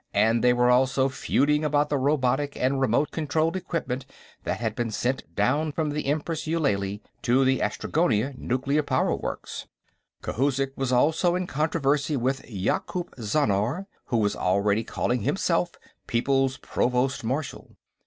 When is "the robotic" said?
1.89-2.57